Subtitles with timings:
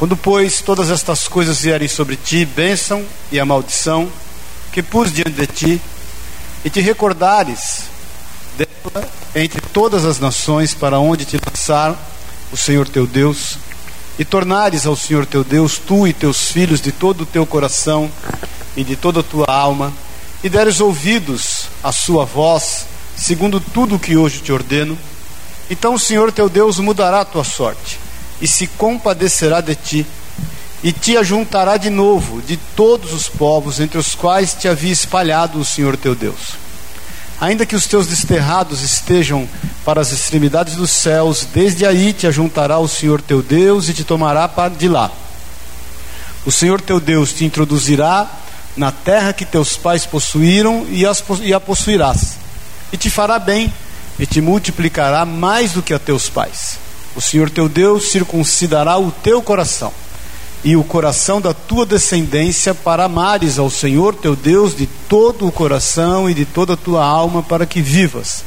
[0.00, 4.10] Quando, pois, todas estas coisas vierem sobre ti, bênção e a maldição,
[4.72, 5.82] que pus diante de ti,
[6.64, 7.82] e te recordares
[8.56, 11.94] dela entre todas as nações para onde te lançar
[12.50, 13.58] o Senhor teu Deus,
[14.18, 18.10] e tornares ao Senhor teu Deus, tu e teus filhos, de todo o teu coração
[18.74, 19.92] e de toda a tua alma,
[20.42, 22.86] e deres ouvidos à sua voz,
[23.18, 24.98] segundo tudo o que hoje te ordeno,
[25.68, 28.00] então o Senhor teu Deus mudará a tua sorte,
[28.40, 30.06] e se compadecerá de ti,
[30.82, 35.58] e te ajuntará de novo de todos os povos entre os quais te havia espalhado
[35.58, 36.54] o Senhor teu Deus.
[37.40, 39.48] Ainda que os teus desterrados estejam
[39.84, 44.04] para as extremidades dos céus, desde aí te ajuntará o Senhor teu Deus e te
[44.04, 45.10] tomará de lá.
[46.44, 48.28] O Senhor teu Deus te introduzirá
[48.76, 52.36] na terra que teus pais possuíram e, as, e a possuirás,
[52.92, 53.72] e te fará bem,
[54.18, 56.78] e te multiplicará mais do que a teus pais.
[57.14, 59.92] O Senhor teu Deus circuncidará o teu coração
[60.62, 65.52] e o coração da tua descendência para amares ao Senhor teu Deus de todo o
[65.52, 68.44] coração e de toda a tua alma para que vivas.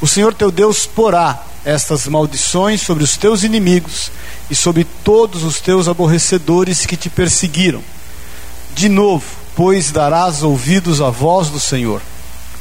[0.00, 4.10] O Senhor teu Deus porá estas maldições sobre os teus inimigos
[4.48, 7.82] e sobre todos os teus aborrecedores que te perseguiram.
[8.74, 9.24] De novo,
[9.54, 12.00] pois darás ouvidos à voz do Senhor,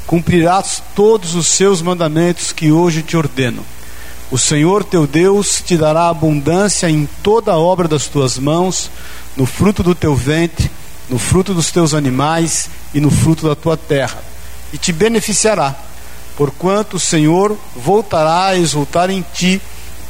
[0.08, 3.64] cumprirás todos os seus mandamentos que hoje te ordeno
[4.36, 8.92] o Senhor teu Deus te dará abundância em toda a obra das tuas mãos,
[9.38, 10.70] no fruto do teu ventre,
[11.10, 14.22] no fruto dos teus animais e no fruto da tua terra,
[14.74, 15.74] e te beneficiará,
[16.36, 19.62] porquanto o Senhor voltará a exultar em ti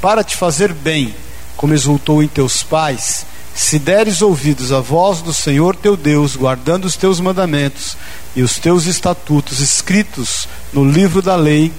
[0.02, 1.14] para te fazer bem,
[1.56, 6.86] como exultou em teus pais, se deres ouvidos à voz do Senhor teu Deus, guardando
[6.86, 7.96] os teus mandamentos
[8.36, 11.72] e os teus estatutos escritos no livro da lei,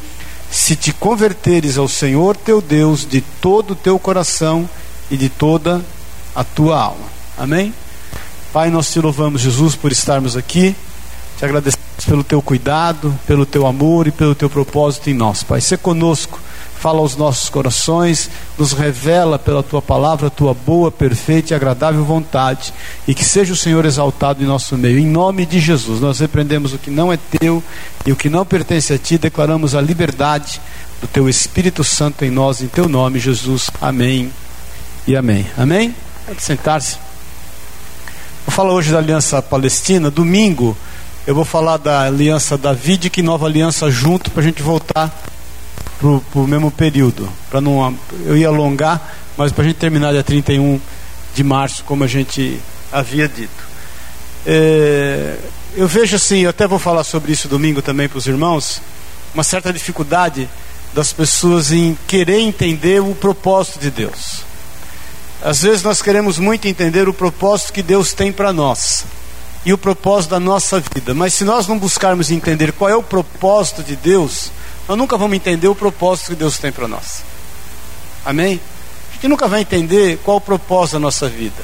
[0.51, 4.69] se te converteres ao Senhor teu Deus de todo o teu coração
[5.11, 5.85] e de toda
[6.35, 7.07] a tua alma.
[7.37, 7.73] Amém?
[8.53, 10.75] Pai, nós te louvamos, Jesus, por estarmos aqui.
[11.39, 15.43] Te agradecemos pelo teu cuidado, pelo teu amor e pelo teu propósito em nós.
[15.43, 16.41] Pai, ser conosco
[16.79, 22.05] fala aos nossos corações, nos revela pela tua palavra a tua boa, perfeita e agradável
[22.05, 22.73] vontade,
[23.07, 24.99] e que seja o Senhor exaltado em nosso meio.
[24.99, 27.63] Em nome de Jesus, nós repreendemos o que não é teu
[28.05, 30.61] e o que não pertence a ti, declaramos a liberdade
[31.01, 33.71] do teu Espírito Santo em nós, em teu nome, Jesus.
[33.81, 34.31] Amém
[35.07, 35.47] e amém.
[35.57, 35.95] Amém?
[36.27, 36.99] Pode sentar-se.
[38.47, 40.11] Vou falar hoje da Aliança Palestina.
[40.11, 40.77] Domingo
[41.27, 45.13] eu vou falar da Aliança Davídica e Nova Aliança junto para a gente voltar
[45.99, 47.29] para o mesmo período.
[47.51, 50.81] Para não eu ia alongar, mas para a gente terminar dia 31
[51.35, 52.61] de março, como a gente
[52.93, 53.67] havia dito.
[54.47, 55.37] É,
[55.75, 58.81] eu vejo assim, eu até vou falar sobre isso domingo também para os irmãos,
[59.35, 60.49] uma certa dificuldade
[60.95, 64.43] das pessoas em querer entender o propósito de Deus.
[65.43, 69.05] Às vezes nós queremos muito entender o propósito que Deus tem para nós
[69.67, 73.03] e o propósito da nossa vida, mas se nós não buscarmos entender qual é o
[73.03, 74.51] propósito de Deus,
[74.89, 77.23] nós nunca vamos entender o propósito que Deus tem para nós.
[78.25, 78.61] Amém?
[79.11, 81.63] A gente nunca vai entender qual o propósito da nossa vida.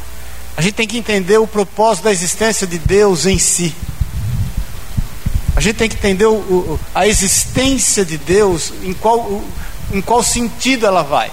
[0.56, 3.74] A gente tem que entender o propósito da existência de Deus em si.
[5.54, 9.44] A gente tem que entender o, o, a existência de Deus, em qual, o,
[9.92, 11.30] em qual sentido ela vai.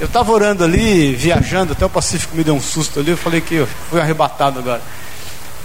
[0.00, 3.40] Eu estava orando ali, viajando, até o Pacífico me deu um susto ali, eu falei
[3.40, 4.82] que eu fui arrebatado agora.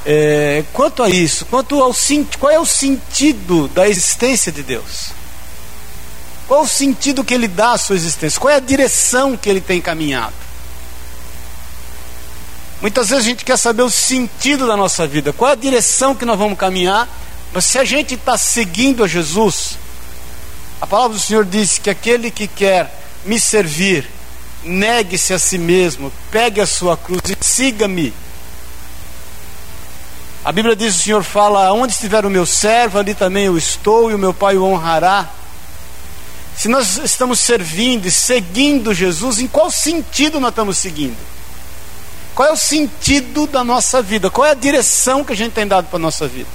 [0.09, 1.93] É, quanto a isso, quanto ao
[2.39, 5.11] qual é o sentido da existência de Deus?
[6.47, 8.39] Qual o sentido que ele dá à sua existência?
[8.39, 10.33] Qual é a direção que ele tem caminhado?
[12.81, 16.15] Muitas vezes a gente quer saber o sentido da nossa vida, qual é a direção
[16.15, 17.05] que nós vamos caminhar,
[17.51, 19.77] mas se a gente está seguindo a Jesus,
[20.79, 24.09] a palavra do Senhor diz que aquele que quer me servir,
[24.63, 28.13] negue-se a si mesmo, pegue a sua cruz e siga-me.
[30.47, 34.09] A Bíblia diz: o Senhor fala: onde estiver o meu servo, ali também eu estou,
[34.09, 35.29] e o meu Pai o honrará.
[36.55, 41.17] Se nós estamos servindo e seguindo Jesus, em qual sentido nós estamos seguindo?
[42.33, 44.29] Qual é o sentido da nossa vida?
[44.29, 46.47] Qual é a direção que a gente tem dado para a nossa vida?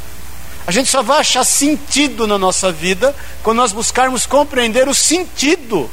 [0.66, 5.90] A gente só vai achar sentido na nossa vida quando nós buscarmos compreender o sentido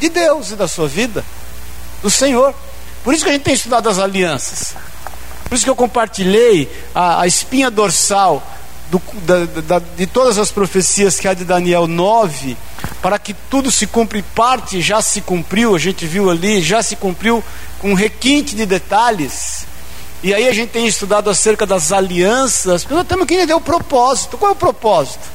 [0.00, 1.22] de Deus e da sua vida,
[2.00, 2.54] do Senhor.
[3.04, 4.74] Por isso que a gente tem estudado as alianças.
[5.52, 8.42] Por isso que eu compartilhei a, a espinha dorsal
[8.90, 12.56] do, da, da, de todas as profecias que há de Daniel 9,
[13.02, 16.96] para que tudo se cumpra parte já se cumpriu, a gente viu ali, já se
[16.96, 17.44] cumpriu
[17.78, 19.66] com um requinte de detalhes.
[20.22, 24.38] E aí a gente tem estudado acerca das alianças, nós temos que entender o propósito.
[24.38, 25.28] Qual é o propósito?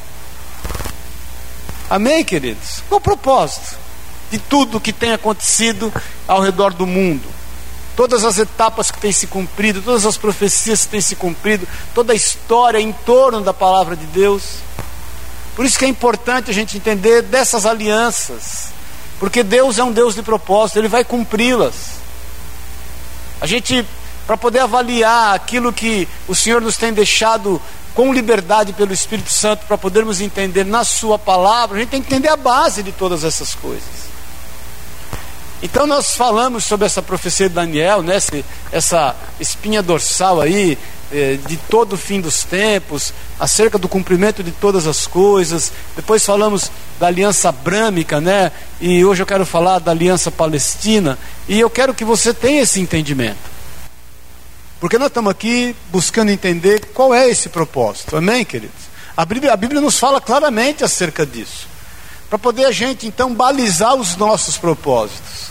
[1.88, 2.82] Amém, queridos?
[2.90, 3.78] Qual é o propósito
[4.32, 5.94] de tudo que tem acontecido
[6.28, 7.37] ao redor do mundo?
[7.98, 12.14] Todas as etapas que têm se cumprido, todas as profecias que têm se cumprido, toda
[12.14, 14.60] a história em torno da palavra de Deus.
[15.56, 18.68] Por isso que é importante a gente entender dessas alianças,
[19.20, 21.98] porque Deus é um Deus de propósito, Ele vai cumpri-las.
[23.42, 23.84] A gente,
[24.28, 27.60] para poder avaliar aquilo que o Senhor nos tem deixado
[27.96, 32.14] com liberdade pelo Espírito Santo, para podermos entender na Sua palavra, a gente tem que
[32.14, 34.07] entender a base de todas essas coisas.
[35.62, 38.18] Então nós falamos sobre essa profecia de Daniel, né,
[38.72, 40.78] essa espinha dorsal aí,
[41.12, 45.72] eh, de todo o fim dos tempos, acerca do cumprimento de todas as coisas.
[45.96, 46.70] Depois falamos
[47.00, 48.52] da aliança brâmica, né?
[48.80, 51.18] E hoje eu quero falar da aliança palestina.
[51.48, 53.58] E eu quero que você tenha esse entendimento.
[54.80, 58.16] Porque nós estamos aqui buscando entender qual é esse propósito.
[58.16, 58.76] Amém, queridos?
[59.16, 61.68] A Bíblia, a Bíblia nos fala claramente acerca disso.
[62.30, 65.48] Para poder a gente então balizar os nossos propósitos.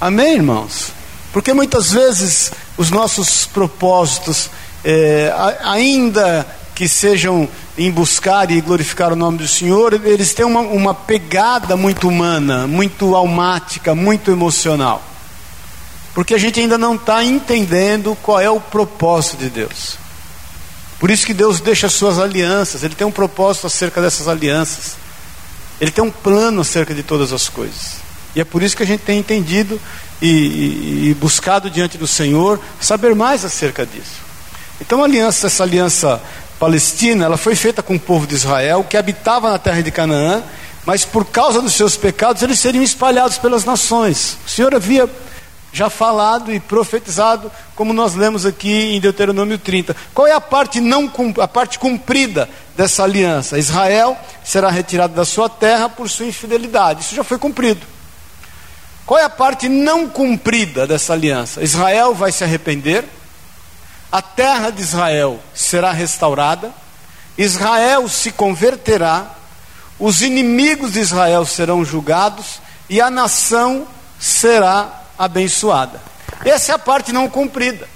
[0.00, 0.92] Amém, irmãos?
[1.32, 4.50] Porque muitas vezes os nossos propósitos,
[4.84, 5.32] é,
[5.62, 10.94] ainda que sejam em buscar e glorificar o nome do Senhor, eles têm uma, uma
[10.94, 15.02] pegada muito humana, muito almática, muito emocional.
[16.14, 19.96] Porque a gente ainda não está entendendo qual é o propósito de Deus.
[21.00, 24.96] Por isso que Deus deixa as suas alianças, Ele tem um propósito acerca dessas alianças.
[25.80, 27.96] Ele tem um plano acerca de todas as coisas.
[28.36, 29.80] E é por isso que a gente tem entendido
[30.20, 34.20] e, e, e buscado diante do Senhor saber mais acerca disso.
[34.78, 36.20] Então, aliança, essa aliança
[36.58, 40.42] palestina, ela foi feita com o povo de Israel que habitava na terra de Canaã,
[40.84, 44.36] mas por causa dos seus pecados eles seriam espalhados pelas nações.
[44.46, 45.08] O Senhor havia
[45.72, 49.94] já falado e profetizado, como nós lemos aqui em Deuteronômio 30.
[50.12, 53.58] Qual é a parte não a parte cumprida dessa aliança?
[53.58, 57.02] Israel será retirado da sua terra por sua infidelidade.
[57.02, 57.86] Isso já foi cumprido.
[59.06, 61.62] Qual é a parte não cumprida dessa aliança?
[61.62, 63.04] Israel vai se arrepender,
[64.10, 66.72] a terra de Israel será restaurada,
[67.38, 69.34] Israel se converterá,
[69.98, 73.86] os inimigos de Israel serão julgados e a nação
[74.18, 76.00] será abençoada.
[76.42, 77.86] Essa é a parte não cumprida.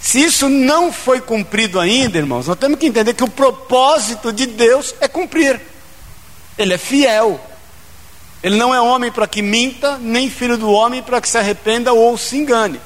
[0.00, 4.44] Se isso não foi cumprido ainda, irmãos, nós temos que entender que o propósito de
[4.44, 5.60] Deus é cumprir.
[6.58, 7.40] Ele é fiel.
[8.42, 11.92] Ele não é homem para que minta, nem filho do homem para que se arrependa
[11.92, 12.80] ou se engane.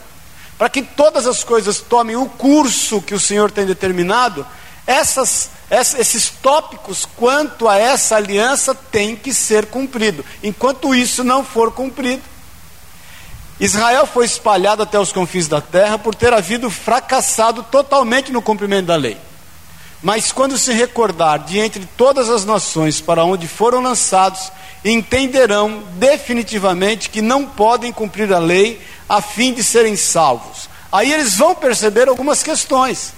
[0.58, 4.46] Para que todas as coisas tomem o curso que o Senhor tem determinado,
[4.86, 10.24] essas, esses tópicos quanto a essa aliança têm que ser cumprido.
[10.42, 12.22] Enquanto isso não for cumprido,
[13.60, 18.86] Israel foi espalhado até os confins da terra por ter havido fracassado totalmente no cumprimento
[18.86, 19.16] da lei.
[20.00, 24.52] Mas quando se recordar de entre todas as nações para onde foram lançados,
[24.84, 30.68] entenderão definitivamente que não podem cumprir a lei a fim de serem salvos.
[30.92, 33.12] Aí eles vão perceber algumas questões.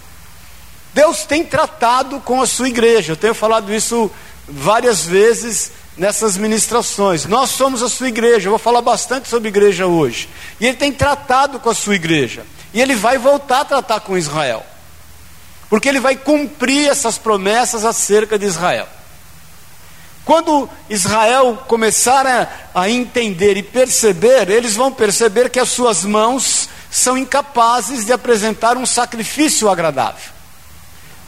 [0.95, 4.11] Deus tem tratado com a sua igreja, eu tenho falado isso
[4.49, 7.27] várias vezes nessas ministrações.
[7.27, 10.29] Nós somos a sua igreja, eu vou falar bastante sobre igreja hoje.
[10.61, 12.45] E ele tem tratado com a sua igreja.
[12.73, 14.65] E ele vai voltar a tratar com Israel.
[15.69, 18.89] Porque ele vai cumprir essas promessas acerca de Israel.
[20.25, 26.69] Quando Israel começar a, a, entender e perceber, eles vão perceber que as suas mãos
[26.91, 30.40] são incapazes de apresentar um sacrifício agradável.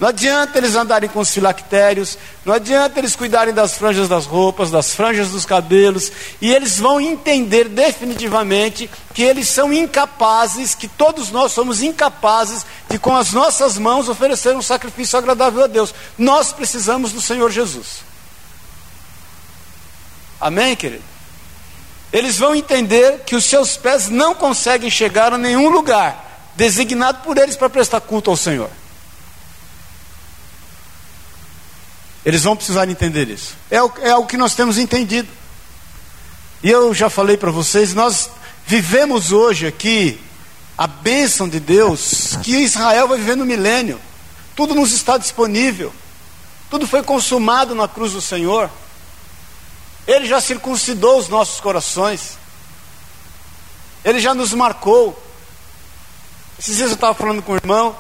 [0.01, 4.71] Não adianta eles andarem com os filactérios, não adianta eles cuidarem das franjas das roupas,
[4.71, 11.31] das franjas dos cabelos, e eles vão entender definitivamente que eles são incapazes, que todos
[11.31, 15.95] nós somos incapazes de com as nossas mãos oferecer um sacrifício agradável a Deus.
[16.19, 18.03] Nós precisamos do Senhor Jesus.
[20.41, 21.05] Amém, querido?
[22.13, 27.39] Eles vão entender que os seus pés não conseguem chegar a nenhum lugar designado por
[27.39, 28.69] eles para prestar culto ao Senhor.
[32.25, 33.55] Eles vão precisar entender isso.
[33.71, 35.29] É o, é o que nós temos entendido.
[36.63, 38.31] E eu já falei para vocês, nós
[38.65, 40.21] vivemos hoje aqui
[40.79, 44.01] a bênção de Deus, que Israel vai viver no milênio.
[44.55, 45.93] Tudo nos está disponível.
[46.71, 48.71] Tudo foi consumado na cruz do Senhor.
[50.07, 52.39] Ele já circuncidou os nossos corações.
[54.05, 55.21] Ele já nos marcou.
[56.59, 57.97] Esses dias eu estava falando com o irmão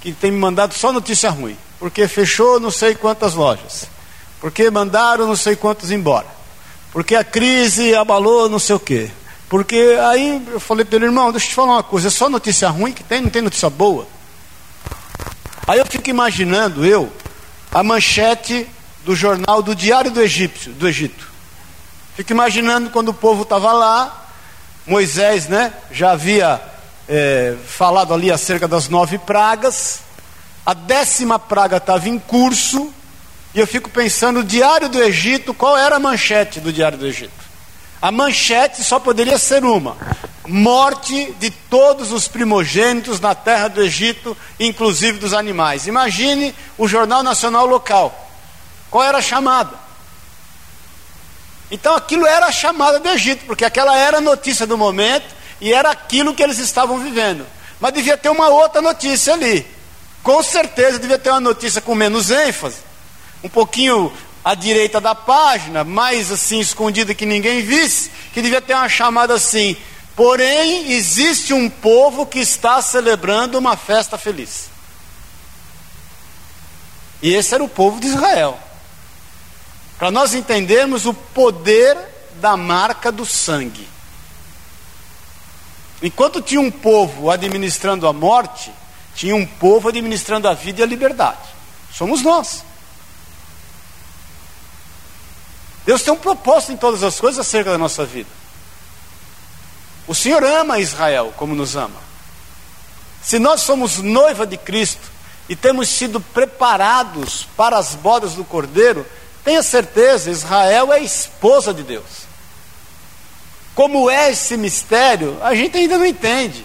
[0.00, 3.84] que tem me mandado só notícia ruim porque fechou não sei quantas lojas,
[4.40, 6.26] porque mandaram não sei quantos embora,
[6.90, 9.10] porque a crise abalou não sei o quê.
[9.50, 12.30] Porque aí eu falei para ele, irmão, deixa eu te falar uma coisa, é só
[12.30, 14.06] notícia ruim que tem, não tem notícia boa.
[15.66, 17.12] Aí eu fico imaginando, eu,
[17.70, 18.66] a manchete
[19.04, 21.30] do jornal do Diário do Egípcio, do Egito.
[22.16, 24.26] Fico imaginando quando o povo estava lá,
[24.86, 26.62] Moisés, né, já havia
[27.06, 30.02] é, falado ali acerca das nove pragas.
[30.64, 32.92] A décima praga estava em curso.
[33.54, 37.06] E eu fico pensando, o Diário do Egito, qual era a manchete do Diário do
[37.06, 37.44] Egito?
[38.00, 39.96] A manchete só poderia ser uma:
[40.46, 45.86] morte de todos os primogênitos na terra do Egito, inclusive dos animais.
[45.86, 48.28] Imagine o Jornal Nacional local.
[48.90, 49.84] Qual era a chamada?
[51.70, 55.72] Então aquilo era a chamada do Egito, porque aquela era a notícia do momento e
[55.72, 57.46] era aquilo que eles estavam vivendo.
[57.80, 59.66] Mas devia ter uma outra notícia ali.
[60.24, 62.78] Com certeza devia ter uma notícia com menos ênfase,
[63.42, 64.10] um pouquinho
[64.42, 69.34] à direita da página, mais assim escondida que ninguém visse, que devia ter uma chamada
[69.34, 69.76] assim:
[70.16, 74.70] Porém, existe um povo que está celebrando uma festa feliz.
[77.20, 78.58] E esse era o povo de Israel.
[79.98, 81.98] Para nós entendermos o poder
[82.40, 83.86] da marca do sangue.
[86.02, 88.72] Enquanto tinha um povo administrando a morte,
[89.14, 91.38] tinha um povo administrando a vida e a liberdade.
[91.92, 92.64] Somos nós.
[95.86, 98.30] Deus tem um propósito em todas as coisas acerca da nossa vida.
[100.06, 102.02] O Senhor ama Israel como nos ama.
[103.22, 105.10] Se nós somos noiva de Cristo
[105.48, 109.06] e temos sido preparados para as bodas do Cordeiro,
[109.42, 112.24] tenha certeza, Israel é esposa de Deus.
[113.74, 116.64] Como é esse mistério, a gente ainda não entende.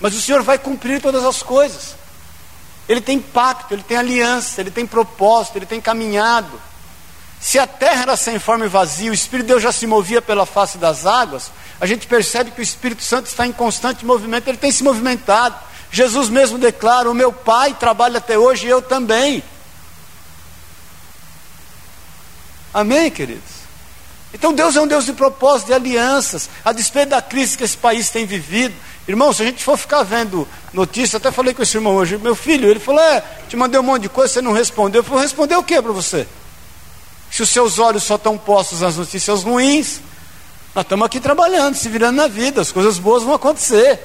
[0.00, 1.94] Mas o Senhor vai cumprir todas as coisas.
[2.88, 6.60] Ele tem pacto, ele tem aliança, ele tem propósito, ele tem caminhado.
[7.40, 10.20] Se a terra era sem forma e vazia, o Espírito de Deus já se movia
[10.20, 14.48] pela face das águas, a gente percebe que o Espírito Santo está em constante movimento,
[14.48, 15.56] ele tem se movimentado.
[15.90, 19.42] Jesus mesmo declara: O meu Pai trabalha até hoje e eu também.
[22.72, 23.59] Amém, queridos?
[24.32, 27.76] Então Deus é um Deus de propósito, de alianças, a despeito da crise que esse
[27.76, 28.74] país tem vivido.
[29.08, 32.34] Irmão, se a gente for ficar vendo notícia, até falei com esse irmão hoje, meu
[32.36, 35.00] filho, ele falou: É, te mandei um monte de coisa, você não respondeu.
[35.00, 36.28] Eu falei: Responder o que para você?
[37.30, 40.00] Se os seus olhos só estão postos nas notícias ruins,
[40.74, 43.98] nós estamos aqui trabalhando, se virando na vida, as coisas boas vão acontecer.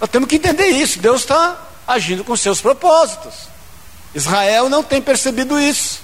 [0.00, 0.98] Nós temos que entender isso.
[0.98, 1.56] Deus está
[1.86, 3.32] agindo com seus propósitos.
[4.14, 6.00] Israel não tem percebido isso.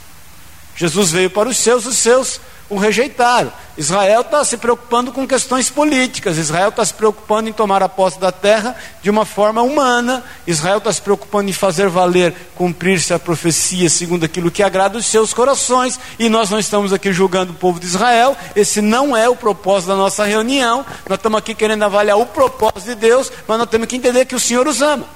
[0.77, 2.41] Jesus veio para os seus, os seus
[2.71, 3.53] o rejeitaram.
[3.77, 8.19] Israel está se preocupando com questões políticas, Israel está se preocupando em tomar a posse
[8.19, 13.19] da terra de uma forma humana, Israel está se preocupando em fazer valer, cumprir-se a
[13.19, 17.57] profecia segundo aquilo que agrada os seus corações, e nós não estamos aqui julgando o
[17.57, 21.85] povo de Israel, esse não é o propósito da nossa reunião, nós estamos aqui querendo
[21.85, 25.07] avaliar o propósito de Deus, mas nós temos que entender que o Senhor os ama,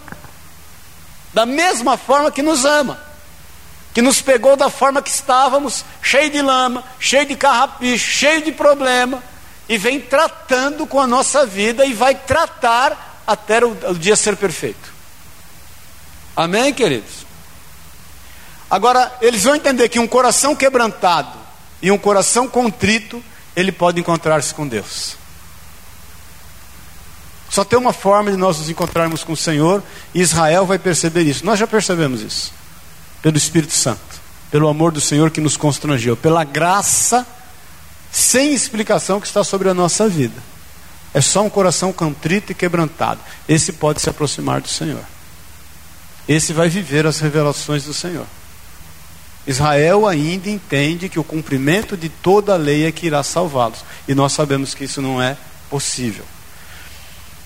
[1.35, 3.12] da mesma forma que nos ama
[3.93, 8.53] que nos pegou da forma que estávamos, cheio de lama, cheio de carrapicho, cheio de
[8.53, 9.23] problema,
[9.69, 14.37] e vem tratando com a nossa vida e vai tratar até o, o dia ser
[14.37, 14.93] perfeito.
[16.35, 17.27] Amém, queridos?
[18.71, 21.39] Agora, eles vão entender que um coração quebrantado
[21.83, 23.23] e um coração contrito,
[23.55, 25.17] ele pode encontrar-se com Deus.
[27.51, 29.83] Só tem uma forma de nós nos encontrarmos com o Senhor,
[30.15, 31.45] e Israel vai perceber isso.
[31.45, 32.62] Nós já percebemos isso
[33.23, 37.27] pelo Espírito Santo, pelo amor do Senhor que nos constrangeu, pela graça
[38.11, 40.43] sem explicação que está sobre a nossa vida.
[41.15, 43.21] É só um coração contrito e quebrantado.
[43.49, 45.05] Esse pode se aproximar do Senhor.
[46.29, 48.27] Esse vai viver as revelações do Senhor.
[49.47, 53.85] Israel ainda entende que o cumprimento de toda a lei é que irá salvá-los.
[54.07, 55.37] E nós sabemos que isso não é
[55.69, 56.25] possível.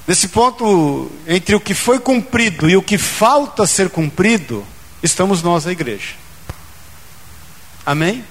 [0.07, 4.65] Nesse ponto, entre o que foi cumprido e o que falta ser cumprido,
[5.03, 6.15] estamos nós, a igreja.
[7.85, 8.25] Amém?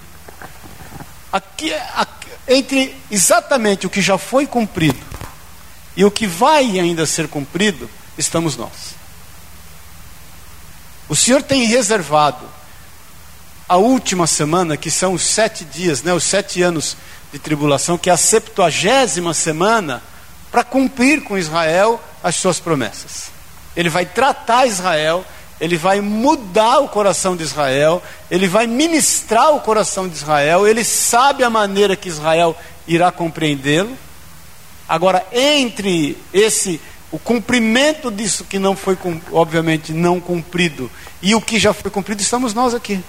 [1.32, 5.00] Aqui, aqui, entre exatamente o que já foi cumprido
[5.96, 8.96] e o que vai ainda ser cumprido, estamos nós.
[11.08, 12.46] O Senhor tem reservado
[13.68, 16.98] a última semana, que são os sete dias, né, os sete anos
[17.32, 20.04] de tribulação, que é a septuagésima semana,
[20.52, 23.32] para cumprir com Israel as suas promessas.
[23.76, 25.26] Ele vai tratar Israel
[25.60, 30.84] ele vai mudar o coração de Israel, ele vai ministrar o coração de Israel, ele
[30.84, 32.56] sabe a maneira que Israel
[32.88, 33.96] irá compreendê-lo.
[34.88, 36.80] Agora, entre esse
[37.12, 38.98] o cumprimento disso que não foi
[39.32, 43.02] obviamente não cumprido e o que já foi cumprido, estamos nós aqui,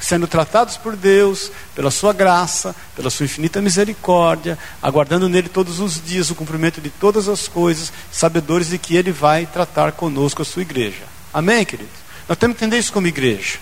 [0.00, 6.02] sendo tratados por Deus, pela sua graça, pela sua infinita misericórdia, aguardando nele todos os
[6.02, 10.44] dias o cumprimento de todas as coisas, sabedores de que ele vai tratar conosco a
[10.44, 11.09] sua igreja.
[11.32, 11.92] Amém, queridos?
[12.28, 13.58] Nós temos que entender isso como igreja.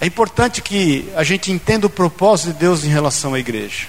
[0.00, 3.86] É importante que a gente entenda o propósito de Deus em relação à igreja.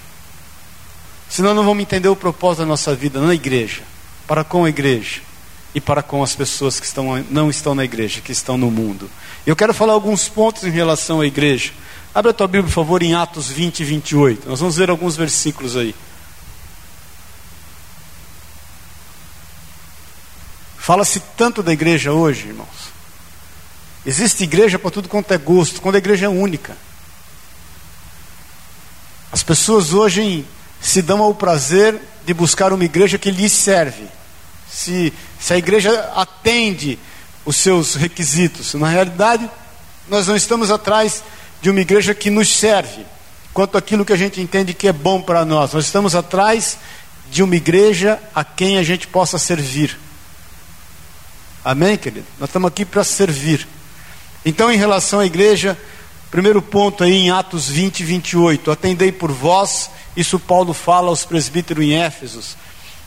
[1.29, 3.81] Senão não vamos entender o propósito da nossa vida na igreja,
[4.25, 5.21] para com a igreja
[5.75, 9.09] e para com as pessoas que estão, não estão na igreja, que estão no mundo.
[9.45, 11.71] Eu quero falar alguns pontos em relação à igreja.
[12.15, 14.49] Abre a tua Bíblia, por favor, em Atos 20 e 28.
[14.49, 15.93] Nós vamos ver alguns versículos aí.
[20.87, 22.93] Fala-se tanto da igreja hoje, irmãos.
[24.05, 26.77] Existe igreja para tudo quanto é gosto, quando a igreja é única.
[29.29, 30.45] As pessoas hoje
[30.79, 34.05] se dão ao prazer de buscar uma igreja que lhes serve.
[34.71, 36.97] Se, se a igreja atende
[37.43, 38.73] os seus requisitos.
[38.75, 39.51] Na realidade,
[40.07, 41.21] nós não estamos atrás
[41.61, 43.05] de uma igreja que nos serve,
[43.53, 45.73] quanto aquilo que a gente entende que é bom para nós.
[45.73, 46.77] Nós estamos atrás
[47.29, 50.06] de uma igreja a quem a gente possa servir.
[51.67, 52.25] Amém, querido?
[52.39, 53.67] Nós estamos aqui para servir.
[54.45, 55.77] Então, em relação à igreja,
[56.31, 58.71] primeiro ponto aí em Atos 20, 28.
[58.71, 62.55] Atendei por vós, isso Paulo fala aos presbíteros em Éfesos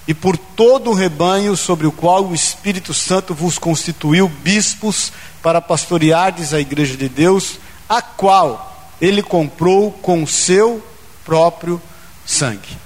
[0.06, 5.10] e por todo o rebanho sobre o qual o Espírito Santo vos constituiu bispos
[5.42, 10.84] para pastoreardes a igreja de Deus, a qual ele comprou com o seu
[11.24, 11.80] próprio
[12.26, 12.76] sangue.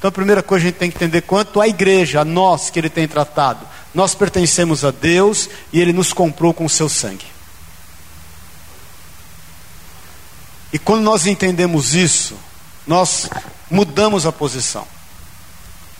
[0.00, 2.78] Então a primeira coisa a gente tem que entender quanto à igreja, a nós que
[2.78, 3.66] ele tem tratado.
[3.94, 7.26] Nós pertencemos a Deus e ele nos comprou com o seu sangue.
[10.72, 12.34] E quando nós entendemos isso,
[12.86, 13.28] nós
[13.70, 14.86] mudamos a posição.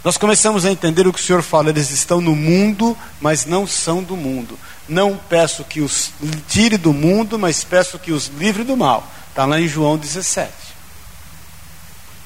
[0.03, 3.67] Nós começamos a entender o que o Senhor fala, eles estão no mundo, mas não
[3.67, 4.59] são do mundo.
[4.89, 6.11] Não peço que os
[6.49, 9.07] tire do mundo, mas peço que os livre do mal.
[9.29, 10.70] Está lá em João 17.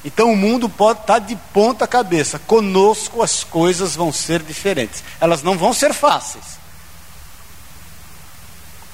[0.05, 2.39] Então o mundo pode estar de ponta cabeça.
[2.39, 5.03] Conosco as coisas vão ser diferentes.
[5.21, 6.45] Elas não vão ser fáceis.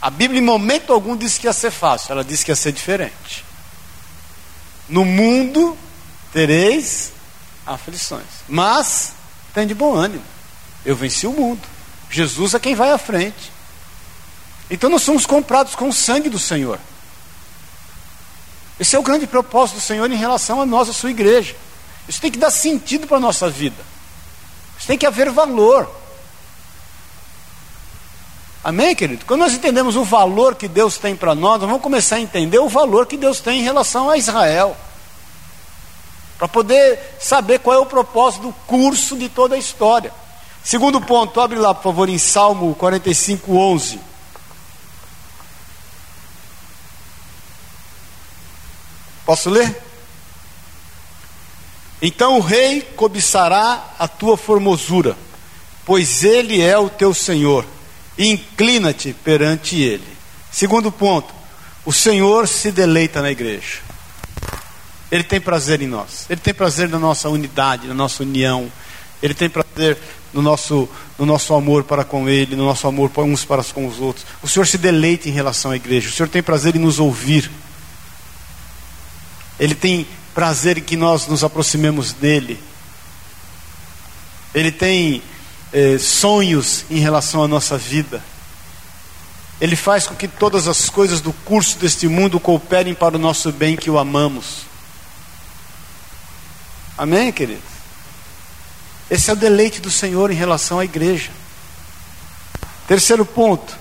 [0.00, 2.73] A Bíblia em momento algum disse que ia ser fácil, ela disse que ia ser
[2.73, 3.45] diferente.
[4.88, 5.77] No mundo
[6.33, 7.12] tereis
[7.66, 8.25] aflições.
[8.49, 9.12] Mas
[9.53, 10.25] tem de bom ânimo.
[10.87, 11.61] Eu venci o mundo.
[12.09, 13.53] Jesus é quem vai à frente.
[14.70, 16.79] Então nós somos comprados com o sangue do Senhor.
[18.81, 21.55] Esse é o grande propósito do Senhor em relação a nós, a sua igreja.
[22.09, 23.77] Isso tem que dar sentido para a nossa vida.
[24.79, 25.88] Isso tem que haver valor.
[28.64, 29.27] Amém, querido?
[29.27, 32.59] Quando nós entendemos o valor que Deus tem para nós, nós vamos começar a entender
[32.59, 34.75] o valor que Deus tem em relação a Israel
[36.38, 40.11] para poder saber qual é o propósito do curso de toda a história.
[40.64, 44.01] Segundo ponto, abre lá, por favor, em Salmo 45, 11.
[49.31, 49.81] Posso ler?
[52.03, 55.16] Então o rei cobiçará a tua formosura,
[55.87, 57.64] pois ele é o teu Senhor,
[58.19, 60.09] inclina-te perante ele.
[60.51, 61.33] Segundo ponto,
[61.87, 63.79] o Senhor se deleita na igreja.
[65.12, 66.27] Ele tem prazer em nós.
[66.29, 68.69] Ele tem prazer na nossa unidade, na nossa união.
[69.23, 69.97] Ele tem prazer
[70.35, 74.01] no nosso, no nosso amor para com Ele, no nosso amor uns para com os
[74.01, 74.27] outros.
[74.43, 76.09] O Senhor se deleita em relação à igreja.
[76.09, 77.49] O Senhor tem prazer em nos ouvir.
[79.61, 82.59] Ele tem prazer em que nós nos aproximemos dele.
[84.55, 85.23] Ele tem
[85.70, 88.25] eh, sonhos em relação à nossa vida.
[89.61, 93.53] Ele faz com que todas as coisas do curso deste mundo cooperem para o nosso
[93.53, 94.62] bem que o amamos.
[96.96, 97.62] Amém, queridos?
[99.11, 101.31] Esse é o deleite do Senhor em relação à igreja.
[102.88, 103.77] Terceiro ponto.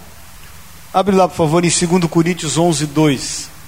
[0.94, 3.59] Abre lá, por favor, em 2 Coríntios 11, 2.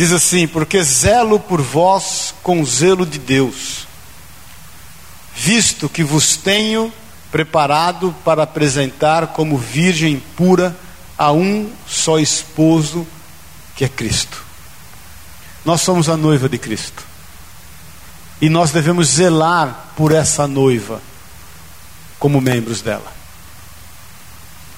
[0.00, 3.86] Diz assim: Porque zelo por vós com zelo de Deus,
[5.36, 6.90] visto que vos tenho
[7.30, 10.74] preparado para apresentar como virgem pura
[11.18, 13.06] a um só esposo,
[13.76, 14.42] que é Cristo.
[15.66, 17.04] Nós somos a noiva de Cristo.
[18.40, 21.02] E nós devemos zelar por essa noiva,
[22.18, 23.12] como membros dela.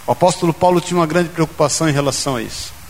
[0.04, 2.81] O apóstolo Paulo tinha uma grande preocupação em relação a isso.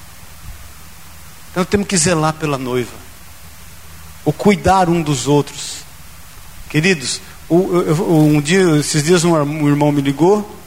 [1.53, 2.97] Então temos que zelar pela noiva,
[4.25, 5.83] o cuidar um dos outros.
[6.69, 10.59] Queridos, um dia, esses dias um irmão me ligou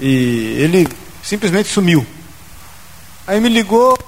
[0.00, 0.88] e ele
[1.22, 2.06] simplesmente sumiu.
[3.26, 3.98] Aí me ligou,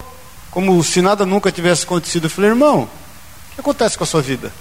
[0.51, 2.27] como se nada nunca tivesse acontecido.
[2.27, 4.53] Eu falei, irmão, o que acontece com a sua vida?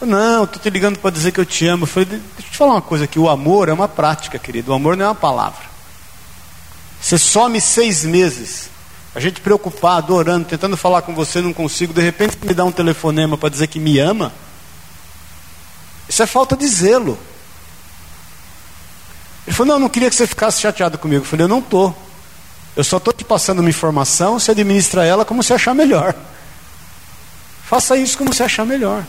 [0.00, 1.84] Falei, não, estou te ligando para dizer que eu te amo.
[1.84, 4.72] Eu falei, deixa eu te falar uma coisa aqui: o amor é uma prática, querido.
[4.72, 5.70] O amor não é uma palavra.
[7.00, 8.68] Você some seis meses,
[9.14, 11.92] a gente preocupado, orando, tentando falar com você, não consigo.
[11.92, 14.32] De repente me dá um telefonema para dizer que me ama.
[16.08, 17.18] Isso é falta de zelo.
[19.46, 21.24] Ele falou: Não, não queria que você ficasse chateado comigo.
[21.24, 21.96] Eu falei: Eu não estou.
[22.74, 26.14] Eu só estou te passando uma informação, você administra ela como você achar melhor.
[27.64, 29.04] Faça isso como você achar melhor.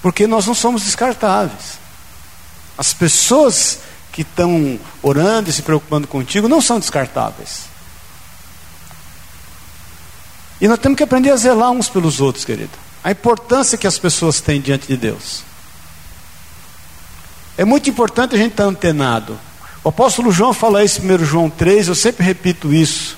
[0.00, 1.78] Porque nós não somos descartáveis.
[2.78, 3.80] As pessoas
[4.12, 7.69] que estão orando e se preocupando contigo não são descartáveis.
[10.60, 12.70] E nós temos que aprender a zelar uns pelos outros, querido.
[13.02, 15.42] A importância que as pessoas têm diante de Deus.
[17.56, 19.38] É muito importante a gente estar antenado.
[19.82, 23.16] O apóstolo João fala isso em 1 João 3, eu sempre repito isso.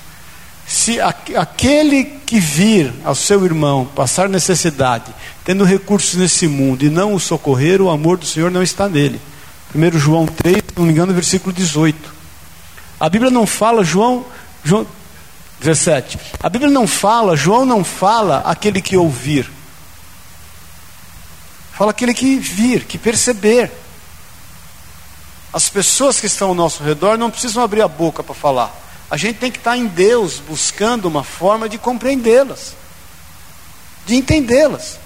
[0.65, 7.13] Se aquele que vir ao seu irmão passar necessidade, tendo recursos nesse mundo e não
[7.13, 9.19] o socorrer, o amor do Senhor não está nele.
[9.75, 12.13] 1 João 3, se não me engano, versículo 18.
[12.99, 14.25] A Bíblia não fala, João,
[14.63, 14.87] João
[15.63, 16.19] 17.
[16.41, 19.49] A Bíblia não fala, João não fala aquele que ouvir.
[21.71, 23.71] Fala aquele que vir, que perceber.
[25.53, 28.75] As pessoas que estão ao nosso redor não precisam abrir a boca para falar.
[29.09, 32.75] A gente tem que estar em Deus buscando uma forma de compreendê-las,
[34.05, 34.99] de entendê-las.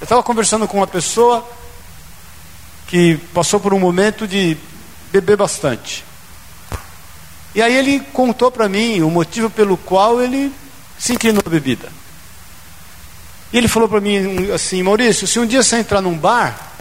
[0.00, 1.46] Eu estava conversando com uma pessoa
[2.88, 4.56] que passou por um momento de
[5.12, 6.04] beber bastante.
[7.54, 10.52] E aí ele contou para mim o motivo pelo qual ele
[10.98, 11.90] se inclinou à bebida.
[13.52, 16.72] E ele falou para mim assim: Maurício, se um dia você entrar num bar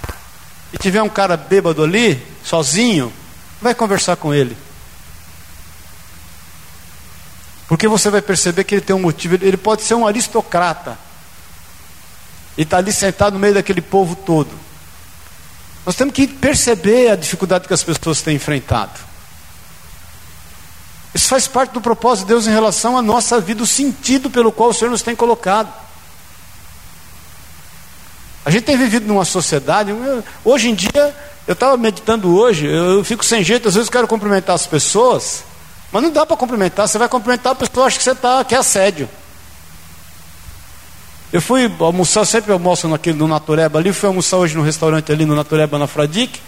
[0.72, 3.12] e tiver um cara bêbado ali, sozinho,
[3.62, 4.56] vai conversar com ele.
[7.68, 10.98] Porque você vai perceber que ele tem um motivo, ele pode ser um aristocrata
[12.58, 14.52] e está ali sentado no meio daquele povo todo.
[15.86, 19.11] Nós temos que perceber a dificuldade que as pessoas têm enfrentado.
[21.14, 24.52] Isso faz parte do propósito de Deus em relação à nossa vida, o sentido pelo
[24.52, 25.72] qual o Senhor nos tem colocado.
[28.46, 29.94] A gente tem vivido numa sociedade,
[30.44, 34.56] hoje em dia, eu estava meditando hoje, eu fico sem jeito, às vezes quero cumprimentar
[34.56, 35.44] as pessoas,
[35.92, 38.56] mas não dá para cumprimentar, você vai cumprimentar a pessoa, acha que você está, que
[38.56, 39.08] é assédio.
[41.32, 45.26] Eu fui almoçar, sempre almoço naquele, no Natureba ali, fui almoçar hoje no restaurante ali
[45.26, 46.42] no Natureba, na Fradique.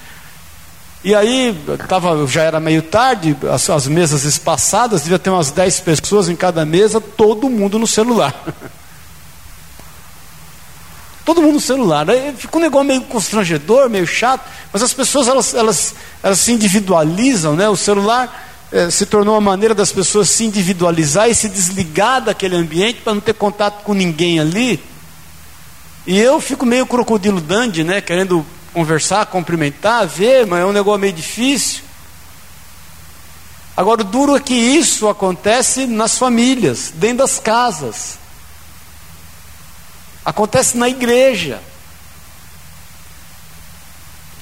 [1.03, 1.53] E aí,
[1.87, 6.35] tava, já era meio tarde, as, as mesas espaçadas, devia ter umas 10 pessoas em
[6.35, 8.33] cada mesa, todo mundo no celular.
[11.25, 12.09] todo mundo no celular.
[12.09, 16.53] Aí fica um negócio meio constrangedor, meio chato, mas as pessoas elas, elas, elas se
[16.53, 17.67] individualizam, né?
[17.67, 22.55] O celular é, se tornou uma maneira das pessoas se individualizar e se desligar daquele
[22.55, 24.81] ambiente para não ter contato com ninguém ali.
[26.07, 27.99] E eu fico meio crocodilo dandy, né?
[27.99, 31.83] Querendo conversar, cumprimentar, ver, mas é um negócio meio difícil.
[33.75, 38.17] Agora, o duro é que isso acontece nas famílias, dentro das casas.
[40.23, 41.61] Acontece na igreja.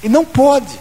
[0.04, 0.80] E não pode.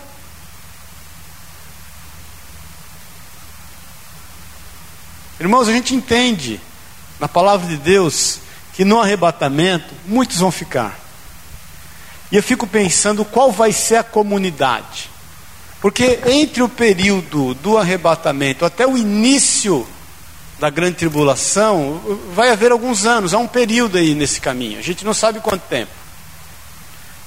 [5.38, 6.60] Irmãos, a gente entende
[7.18, 8.40] na palavra de Deus
[8.74, 10.99] que no arrebatamento muitos vão ficar.
[12.30, 15.10] E eu fico pensando qual vai ser a comunidade.
[15.80, 19.86] Porque entre o período do arrebatamento até o início
[20.58, 22.00] da grande tribulação,
[22.34, 24.78] vai haver alguns anos, há um período aí nesse caminho.
[24.78, 25.90] A gente não sabe quanto tempo.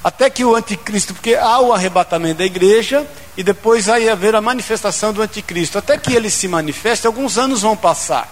[0.03, 4.41] Até que o anticristo, porque há o arrebatamento da igreja e depois vai haver a
[4.41, 5.79] manifestação do anticristo.
[5.79, 8.29] Até que ele se manifeste, alguns anos vão passar.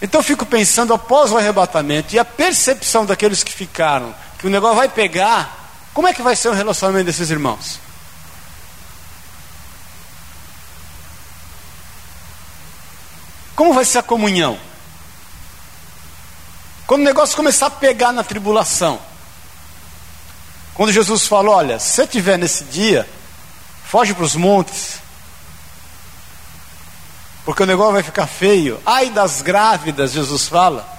[0.00, 4.50] Então eu fico pensando, após o arrebatamento e a percepção daqueles que ficaram, que o
[4.50, 7.80] negócio vai pegar, como é que vai ser o relacionamento desses irmãos?
[13.56, 14.56] Como vai ser a comunhão?
[16.86, 19.00] Quando o negócio começar a pegar na tribulação,
[20.74, 23.08] quando Jesus falou: Olha, se você estiver nesse dia,
[23.84, 25.00] foge para os montes,
[27.44, 28.80] porque o negócio vai ficar feio.
[28.86, 30.97] Ai das grávidas, Jesus fala,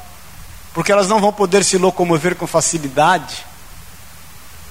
[0.74, 3.46] porque elas não vão poder se locomover com facilidade,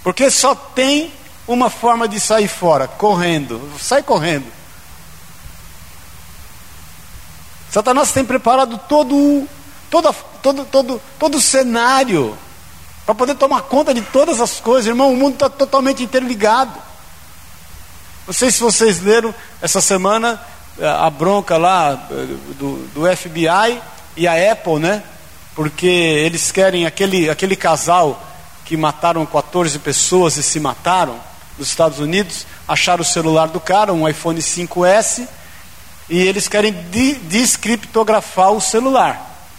[0.03, 1.13] porque só tem
[1.47, 3.61] uma forma de sair fora: correndo.
[3.81, 4.47] Sai correndo.
[7.71, 9.47] Satanás tem preparado todo,
[9.91, 12.37] todo, todo, todo, todo o cenário
[13.05, 14.87] para poder tomar conta de todas as coisas.
[14.87, 16.75] Irmão, o mundo está totalmente interligado.
[18.27, 20.39] Não sei se vocês leram essa semana
[20.79, 22.15] eh, a bronca lá eh,
[22.59, 23.81] do, do FBI
[24.15, 25.03] e a Apple, né?
[25.59, 28.23] Porque eles querem aquele, aquele casal
[28.65, 31.17] que mataram 14 pessoas e se mataram
[31.59, 35.27] nos Estados Unidos, acharam o celular do cara, um iPhone 5S,
[36.09, 36.73] e eles querem
[37.25, 39.51] descriptografar o celular.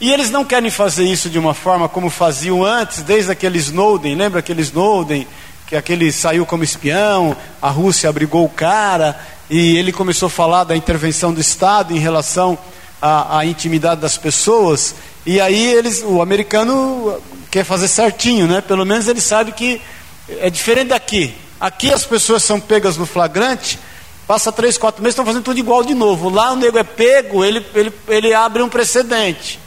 [0.00, 4.14] E eles não querem fazer isso de uma forma como faziam antes, desde aquele Snowden,
[4.14, 5.26] lembra aquele Snowden
[5.66, 9.18] que aquele saiu como espião, a Rússia abrigou o cara,
[9.50, 12.56] e ele começou a falar da intervenção do Estado em relação
[13.00, 14.94] à, à intimidade das pessoas,
[15.26, 18.60] e aí eles, o americano quer fazer certinho, né?
[18.60, 19.80] Pelo menos ele sabe que
[20.28, 21.34] é diferente daqui.
[21.60, 23.78] Aqui as pessoas são pegas no flagrante,
[24.26, 26.28] passa três, quatro meses, estão fazendo tudo igual de novo.
[26.28, 29.58] Lá o nego é pego, ele, ele, ele abre um precedente.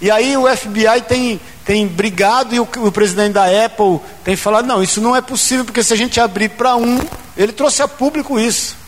[0.00, 4.66] E aí o FBI tem, tem brigado e o, o, presidente da Apple tem falado:
[4.66, 6.98] não, isso não é possível, porque se a gente abrir para um,
[7.36, 8.79] ele trouxe a público isso.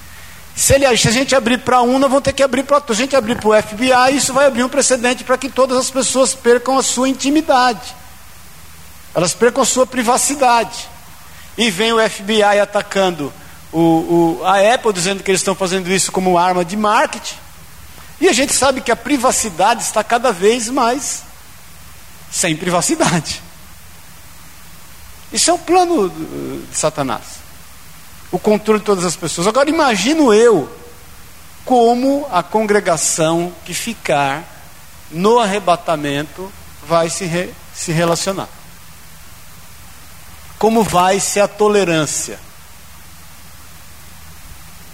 [0.55, 2.95] Se, ele, se a gente abrir para um, nós vamos ter que abrir para outro.
[2.95, 5.77] Se a gente abrir para o FBI, isso vai abrir um precedente para que todas
[5.79, 7.95] as pessoas percam a sua intimidade,
[9.15, 10.89] elas percam a sua privacidade.
[11.57, 13.31] E vem o FBI atacando
[13.71, 17.37] o, o, a Apple, dizendo que eles estão fazendo isso como arma de marketing.
[18.21, 21.23] E a gente sabe que a privacidade está cada vez mais
[22.31, 23.43] sem privacidade.
[25.33, 26.09] Isso é o plano
[26.71, 27.42] de Satanás.
[28.33, 29.47] O controle de todas as pessoas.
[29.47, 30.69] Agora imagino eu
[31.65, 34.43] como a congregação que ficar
[35.11, 36.51] no arrebatamento
[36.87, 38.49] vai se, re, se relacionar.
[40.59, 42.39] Como vai ser a tolerância.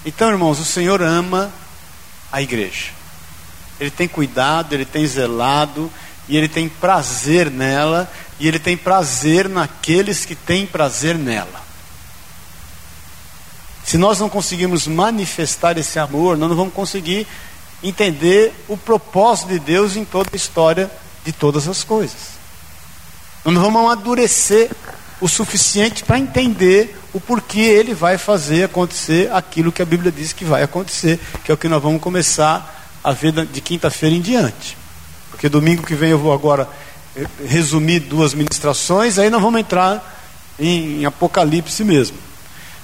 [0.05, 1.53] Então, irmãos, o Senhor ama
[2.33, 2.93] a igreja.
[3.79, 5.91] Ele tem cuidado, ele tem zelado,
[6.29, 11.68] e ele tem prazer nela, e ele tem prazer naqueles que têm prazer nela.
[13.89, 17.27] Se nós não conseguirmos manifestar esse amor, nós não vamos conseguir
[17.83, 20.91] entender o propósito de Deus em toda a história
[21.25, 22.37] de todas as coisas.
[23.43, 24.71] Nós não vamos amadurecer
[25.23, 30.35] o suficiente para entender o porquê ele vai fazer acontecer aquilo que a Bíblia diz
[30.35, 34.21] que vai acontecer, que é o que nós vamos começar a vida de quinta-feira em
[34.21, 34.77] diante.
[35.31, 36.69] Porque domingo que vem eu vou agora
[37.17, 40.21] eh, resumir duas ministrações, aí nós vamos entrar
[40.59, 42.28] em, em Apocalipse mesmo.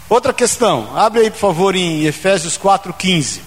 [0.08, 3.40] Outra questão, abre aí por favor em Efésios 4,15.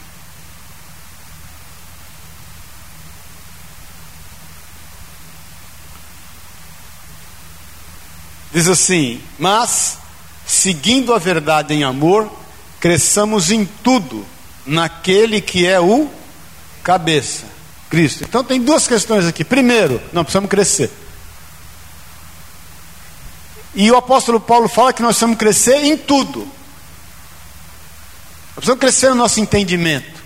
[8.52, 9.98] Diz assim: Mas,
[10.46, 12.32] seguindo a verdade em amor,
[12.80, 14.26] cresçamos em tudo
[14.66, 16.10] naquele que é o
[16.84, 17.46] cabeça,
[17.90, 18.24] Cristo.
[18.24, 19.44] Então tem duas questões aqui.
[19.44, 20.92] Primeiro, nós precisamos crescer.
[23.80, 26.40] E o apóstolo Paulo fala que nós precisamos crescer em tudo.
[26.40, 30.20] Nós precisamos crescer no nosso entendimento,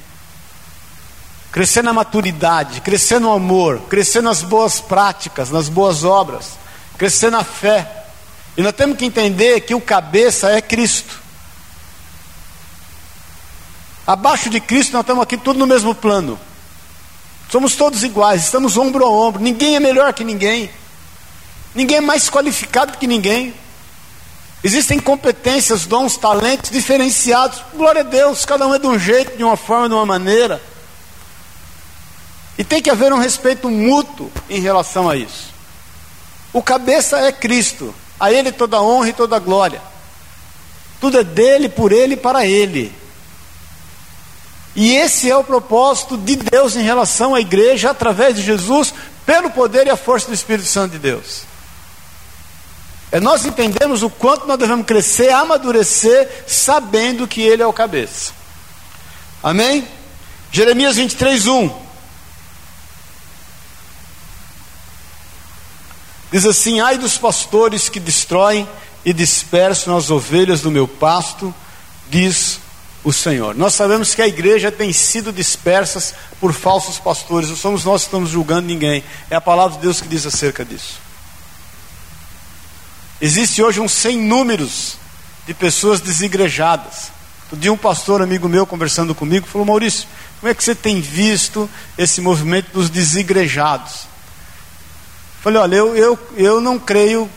[1.51, 6.51] crescer na maturidade, crescer no amor, crescer nas boas práticas, nas boas obras,
[6.97, 8.05] crescer na fé.
[8.55, 11.19] E nós temos que entender que o cabeça é Cristo.
[14.07, 16.39] Abaixo de Cristo, nós estamos aqui tudo no mesmo plano.
[17.49, 19.43] Somos todos iguais, estamos ombro a ombro.
[19.43, 20.71] Ninguém é melhor que ninguém.
[21.73, 23.53] Ninguém é mais qualificado que ninguém.
[24.63, 27.61] Existem competências, dons, talentos diferenciados.
[27.73, 30.61] Glória a Deus, cada um é de um jeito, de uma forma, de uma maneira.
[32.57, 35.51] E tem que haver um respeito mútuo em relação a isso.
[36.53, 39.81] O cabeça é Cristo, a Ele toda honra e toda glória.
[40.99, 42.93] Tudo é dele, por Ele e para Ele.
[44.75, 48.93] E esse é o propósito de Deus em relação à igreja, através de Jesus,
[49.25, 51.50] pelo poder e a força do Espírito Santo de Deus.
[53.11, 58.31] É nós entendemos o quanto nós devemos crescer, amadurecer, sabendo que Ele é o cabeça.
[59.43, 59.85] Amém?
[60.51, 61.69] Jeremias 23, 1.
[66.31, 68.67] Diz assim: Ai dos pastores que destroem
[69.03, 71.53] e dispersam as ovelhas do meu pasto,
[72.09, 72.59] diz
[73.03, 73.55] o Senhor.
[73.55, 78.07] Nós sabemos que a igreja tem sido dispersa por falsos pastores, não somos nós que
[78.07, 81.10] estamos julgando ninguém, é a palavra de Deus que diz acerca disso.
[83.21, 84.97] Existe hoje um sem números
[85.45, 87.11] de pessoas desigrejadas.
[87.53, 90.07] Um dia um pastor amigo meu conversando comigo falou: Maurício,
[90.39, 94.07] como é que você tem visto esse movimento dos desigrejados?
[95.41, 97.29] Falei: olha, eu, eu, eu não creio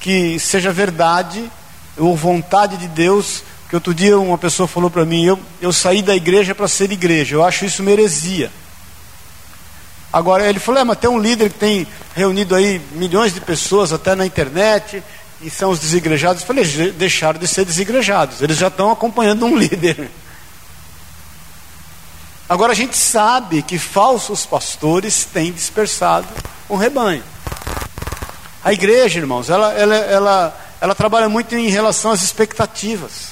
[0.00, 1.50] que seja verdade
[1.98, 6.02] ou vontade de Deus que outro dia uma pessoa falou para mim, eu, eu saí
[6.02, 8.50] da igreja para ser igreja, eu acho isso meresia.
[10.12, 13.92] Agora ele falou, é, mas tem um líder que tem reunido aí milhões de pessoas
[13.92, 15.02] até na internet,
[15.40, 16.42] e são os desigrejados.
[16.42, 20.10] Eu falei, deixaram de ser desigrejados, eles já estão acompanhando um líder.
[22.48, 26.26] Agora a gente sabe que falsos pastores têm dispersado
[26.68, 27.22] um rebanho.
[28.64, 33.30] A igreja, irmãos, ela, ela, ela, ela trabalha muito em relação às expectativas.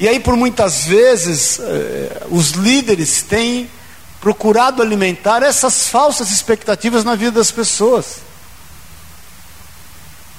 [0.00, 3.70] E aí, por muitas vezes, eh, os líderes têm
[4.26, 8.16] procurado alimentar essas falsas expectativas na vida das pessoas.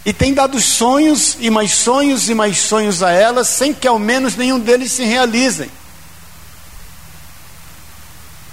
[0.06, 3.97] e tem dado sonhos e mais sonhos e mais sonhos a elas, sem que ao
[3.97, 5.71] menos nenhum deles se realizem.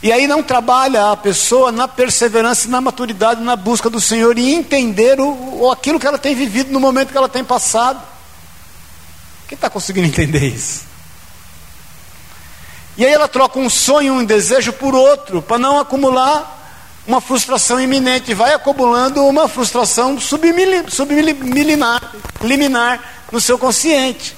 [0.05, 4.55] E aí não trabalha a pessoa na perseverança, na maturidade, na busca do Senhor e
[4.55, 8.01] entender o, o aquilo que ela tem vivido no momento que ela tem passado.
[9.49, 10.93] Quem está conseguindo entender isso?
[12.96, 16.62] E aí ela troca um sonho, um desejo por outro, para não acumular
[17.07, 24.37] uma frustração iminente, vai acumulando uma frustração subliminar, liminar no seu consciente.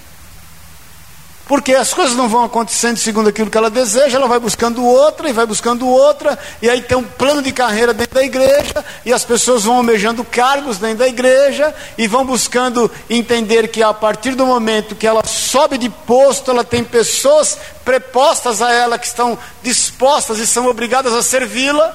[1.46, 5.28] Porque as coisas não vão acontecendo segundo aquilo que ela deseja, ela vai buscando outra
[5.28, 9.12] e vai buscando outra, e aí tem um plano de carreira dentro da igreja, e
[9.12, 14.34] as pessoas vão almejando cargos dentro da igreja, e vão buscando entender que a partir
[14.34, 19.38] do momento que ela sobe de posto, ela tem pessoas prepostas a ela que estão
[19.62, 21.94] dispostas e são obrigadas a servi-la.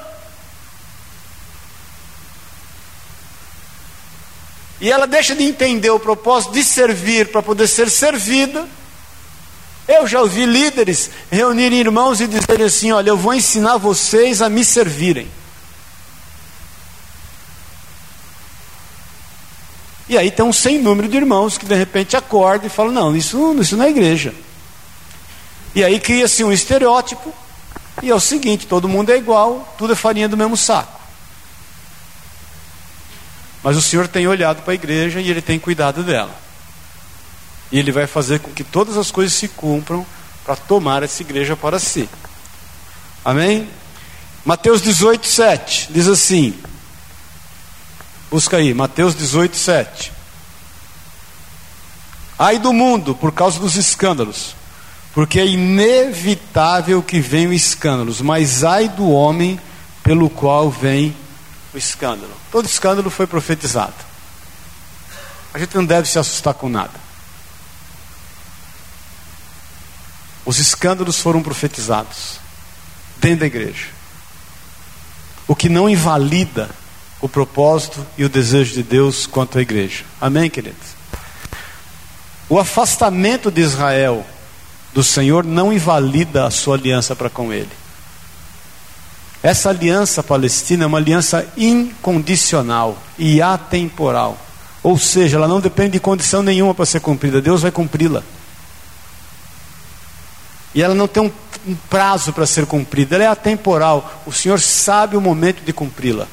[4.80, 8.66] E ela deixa de entender o propósito de servir para poder ser servida
[9.96, 14.50] eu já ouvi líderes reunirem irmãos e dizerem assim: Olha, eu vou ensinar vocês a
[14.50, 15.28] me servirem.
[20.10, 23.16] E aí tem um sem número de irmãos que de repente acordam e falam: Não,
[23.16, 24.34] isso, isso não é igreja.
[25.74, 27.34] E aí cria-se um estereótipo,
[28.02, 31.00] e é o seguinte: todo mundo é igual, tudo é farinha do mesmo saco.
[33.64, 36.36] Mas o Senhor tem olhado para a igreja e ele tem cuidado dela.
[37.72, 40.06] E Ele vai fazer com que todas as coisas se cumpram
[40.44, 42.10] para tomar essa igreja para si.
[43.24, 43.68] Amém?
[44.44, 46.54] Mateus 18, 7 diz assim:
[48.30, 50.12] Busca aí, Mateus 18, 7.
[52.40, 54.56] Ai do mundo por causa dos escândalos,
[55.14, 59.60] porque é inevitável que venham escândalos, mas ai do homem
[60.02, 61.16] pelo qual vem
[61.74, 62.34] o escândalo.
[62.52, 63.94] Todo escândalo foi profetizado.
[65.54, 67.11] A gente não deve se assustar com nada.
[70.46, 72.40] Os escândalos foram profetizados
[73.18, 73.88] dentro da igreja.
[75.48, 76.70] O que não invalida
[77.22, 80.04] o propósito e o desejo de Deus quanto à igreja.
[80.20, 80.96] Amém, queridos?
[82.50, 84.26] O afastamento de Israel
[84.94, 87.70] do Senhor não invalida a sua aliança para com ele.
[89.44, 94.38] Essa aliança palestina é uma aliança incondicional e atemporal.
[94.84, 97.42] Ou seja, ela não depende de condição nenhuma para ser cumprida.
[97.42, 98.24] Deus vai cumpri-la.
[100.74, 101.32] E ela não tem um,
[101.68, 104.24] um prazo para ser cumprida, ela é atemporal.
[104.26, 106.28] O Senhor sabe o momento de cumpri-la.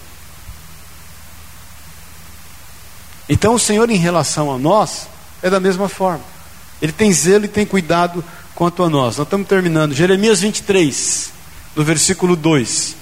[3.29, 5.07] Então o Senhor, em relação a nós,
[5.42, 6.24] é da mesma forma.
[6.81, 8.24] Ele tem zelo e tem cuidado
[8.55, 9.16] quanto a nós.
[9.16, 9.92] Nós estamos terminando.
[9.92, 11.31] Jeremias 23,
[11.77, 12.96] no versículo 2.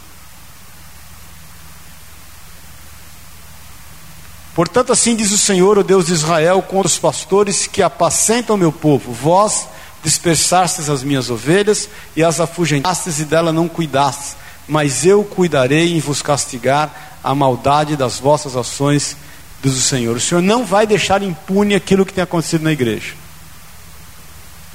[4.55, 8.73] Portanto, assim diz o Senhor, o Deus de Israel, contra os pastores que apacentam meu
[8.73, 9.69] povo: Vós
[10.07, 14.37] dispersastes as minhas ovelhas e as afugentastes e dela não cuidastes,
[14.69, 19.17] mas eu cuidarei em vos castigar a maldade das vossas ações,
[19.61, 20.17] diz o Senhor.
[20.17, 23.15] O Senhor não vai deixar impune aquilo que tem acontecido na igreja.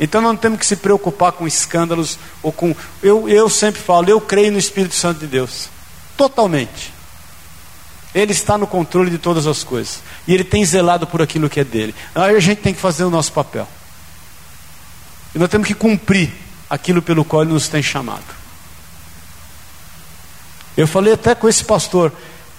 [0.01, 2.75] Então não temos que se preocupar com escândalos ou com.
[3.01, 5.69] Eu, eu sempre falo, eu creio no Espírito Santo de Deus.
[6.17, 6.91] Totalmente.
[8.13, 10.01] Ele está no controle de todas as coisas.
[10.27, 11.95] E ele tem zelado por aquilo que é dele.
[12.13, 13.65] Aí a gente tem que fazer o nosso papel.
[15.33, 16.31] E nós temos que cumprir
[16.69, 18.23] aquilo pelo qual Ele nos tem chamado.
[20.75, 22.11] Eu falei até com esse pastor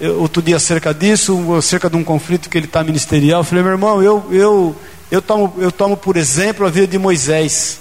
[0.02, 3.40] eu, outro dia acerca disso, acerca de um conflito que ele está ministerial.
[3.40, 4.76] Eu falei, meu irmão, eu, eu,
[5.10, 7.78] eu, tomo, eu tomo por exemplo a vida de Moisés.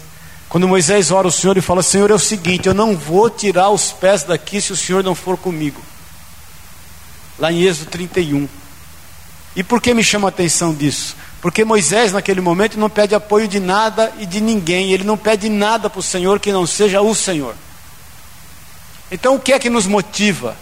[0.48, 3.72] Quando Moisés ora ao Senhor e fala: Senhor, é o seguinte, eu não vou tirar
[3.72, 5.82] os pés daqui se o Senhor não for comigo.
[7.40, 8.48] Lá em Êxodo 31.
[9.56, 11.16] E por que me chama a atenção disso?
[11.42, 15.50] Porque Moisés, naquele momento, não pede apoio de nada e de ninguém, ele não pede
[15.50, 17.56] nada para o Senhor que não seja o Senhor.
[19.12, 20.56] Então, o que é que nos motiva?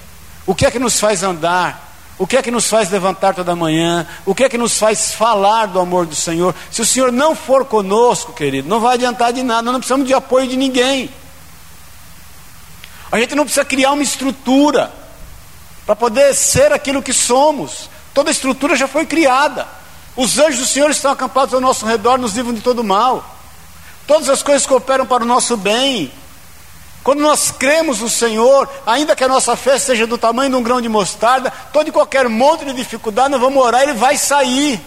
[0.47, 1.87] O que é que nos faz andar?
[2.17, 4.07] O que é que nos faz levantar toda manhã?
[4.25, 6.55] O que é que nos faz falar do amor do Senhor?
[6.71, 10.07] Se o Senhor não for conosco, querido, não vai adiantar de nada, nós não precisamos
[10.07, 11.09] de apoio de ninguém.
[13.11, 14.91] A gente não precisa criar uma estrutura
[15.85, 17.89] para poder ser aquilo que somos.
[18.13, 19.67] Toda estrutura já foi criada.
[20.15, 23.37] Os anjos do Senhor estão acampados ao nosso redor, nos livram de todo mal.
[24.07, 26.11] Todas as coisas cooperam para o nosso bem.
[27.03, 30.63] Quando nós cremos no Senhor, ainda que a nossa fé seja do tamanho de um
[30.63, 34.81] grão de mostarda, todo e qualquer monte de dificuldade, nós vamos orar, ele vai sair.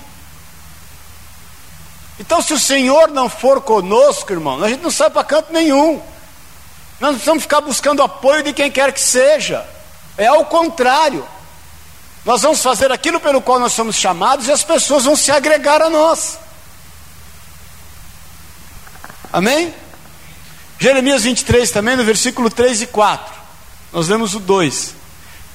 [2.21, 6.01] Então, se o Senhor não for conosco, irmão, a gente não sai para canto nenhum.
[7.01, 9.67] Nós não precisamos ficar buscando apoio de quem quer que seja.
[10.17, 11.27] É ao contrário.
[12.25, 15.83] Nós vamos fazer aquilo pelo qual nós somos chamados e as pessoas vão se agregar
[15.83, 16.39] a nós.
[19.33, 19.75] Amém?
[20.79, 23.35] Jeremias 23 também, no versículo 3 e 4.
[23.93, 24.95] Nós lemos o 2.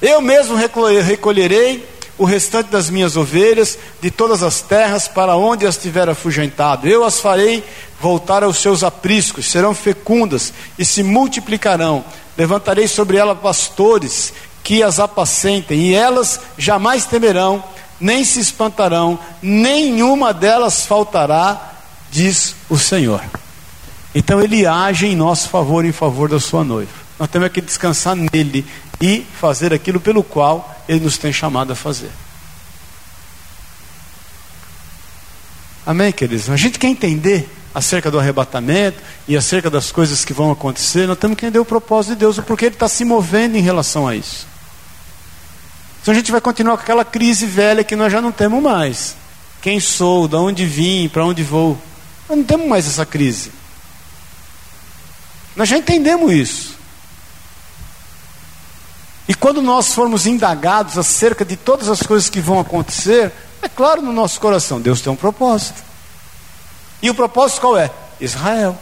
[0.00, 1.88] Eu mesmo recolherei
[2.18, 6.88] o restante das minhas ovelhas de todas as terras para onde as tiver afugentado.
[6.88, 7.64] Eu as farei
[8.00, 12.04] voltar aos seus apriscos, serão fecundas e se multiplicarão.
[12.36, 14.32] Levantarei sobre elas pastores
[14.68, 17.64] que as apacentem, e elas jamais temerão,
[17.98, 21.72] nem se espantarão, nenhuma delas faltará,
[22.10, 23.24] diz o Senhor.
[24.14, 26.92] Então ele age em nosso favor, em favor da sua noiva.
[27.18, 28.66] Nós temos que descansar nele
[29.00, 32.10] e fazer aquilo pelo qual ele nos tem chamado a fazer.
[35.86, 36.50] Amém, queridos?
[36.50, 41.16] A gente quer entender acerca do arrebatamento e acerca das coisas que vão acontecer, nós
[41.16, 44.06] temos que entender o propósito de Deus, o porquê Ele está se movendo em relação
[44.06, 44.57] a isso.
[46.00, 49.16] Então a gente vai continuar com aquela crise velha que nós já não temos mais.
[49.60, 51.78] Quem sou, de onde vim, para onde vou.
[52.28, 53.52] Nós não temos mais essa crise.
[55.56, 56.78] Nós já entendemos isso.
[59.28, 64.00] E quando nós formos indagados acerca de todas as coisas que vão acontecer, é claro
[64.00, 65.82] no nosso coração, Deus tem um propósito.
[67.02, 67.90] E o propósito qual é?
[68.20, 68.78] Israel.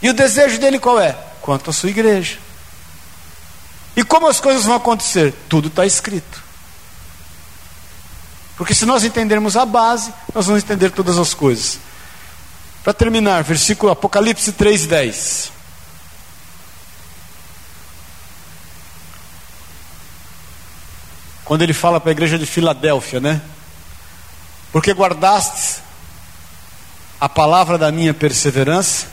[0.00, 1.16] E o desejo dele qual é?
[1.40, 2.38] Quanto à sua igreja.
[3.96, 5.34] E como as coisas vão acontecer?
[5.48, 6.42] Tudo está escrito.
[8.56, 11.78] Porque se nós entendermos a base, nós vamos entender todas as coisas.
[12.82, 15.50] Para terminar, versículo Apocalipse 3:10.
[21.44, 23.40] Quando ele fala para a igreja de Filadélfia, né?
[24.72, 25.82] Porque guardastes
[27.20, 29.06] a palavra da minha perseverança,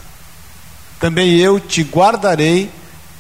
[1.00, 2.70] também eu te guardarei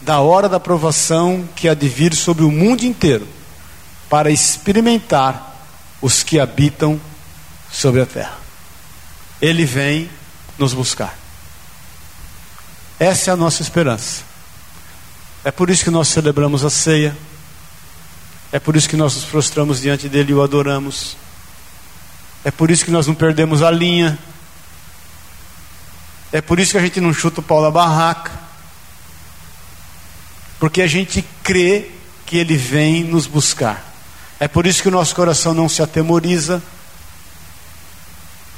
[0.02, 3.28] da hora da provação que há de vir sobre o mundo inteiro,
[4.10, 5.56] para experimentar
[6.02, 6.99] os que habitam
[7.72, 8.38] sobre a terra.
[9.41, 10.10] Ele vem
[10.58, 11.18] nos buscar.
[12.99, 14.24] Essa é a nossa esperança.
[15.43, 17.18] É por isso que nós celebramos a ceia.
[18.52, 21.16] É por isso que nós nos prostramos diante dele e o adoramos.
[22.43, 24.20] É por isso que nós não perdemos a linha.
[26.32, 28.32] É por isso que a gente não chuta o pau da barraca.
[30.62, 31.89] Porque a gente crê
[32.24, 33.84] que ele vem nos buscar.
[34.39, 36.62] É por isso que o nosso coração não se atemoriza.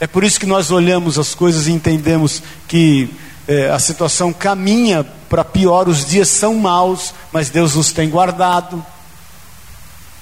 [0.02, 3.10] É por isso que nós olhamos as coisas e entendemos que
[3.48, 8.86] é, a situação caminha para pior, os dias são maus, mas Deus nos tem guardado.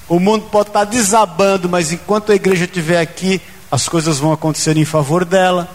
[0.07, 4.77] O mundo pode estar desabando, mas enquanto a igreja estiver aqui, as coisas vão acontecer
[4.77, 5.67] em favor dela.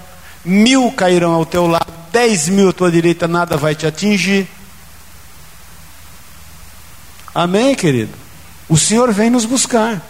[0.44, 4.46] Mil cairão ao teu lado, dez mil à tua direita, nada vai te atingir.
[7.36, 8.14] Amém, querido?
[8.66, 10.00] O Senhor vem nos buscar.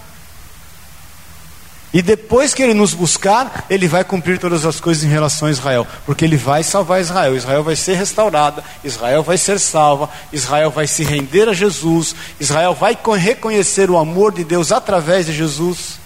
[1.92, 5.50] E depois que ele nos buscar, ele vai cumprir todas as coisas em relação a
[5.50, 7.34] Israel, porque ele vai salvar Israel.
[7.34, 12.74] Israel vai ser restaurada, Israel vai ser salva, Israel vai se render a Jesus, Israel
[12.74, 15.98] vai reconhecer o amor de Deus através de Jesus.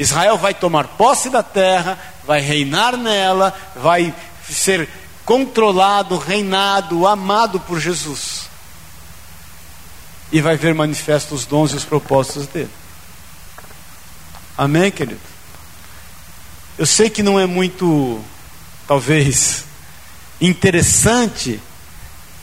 [0.00, 4.12] Israel vai tomar posse da terra, vai reinar nela, vai
[4.50, 4.88] ser
[5.24, 8.37] controlado, reinado, amado por Jesus.
[10.30, 12.70] E vai ver manifestos os dons e os propósitos dele.
[14.56, 15.20] Amém, querido?
[16.76, 18.20] Eu sei que não é muito,
[18.86, 19.64] talvez,
[20.40, 21.60] interessante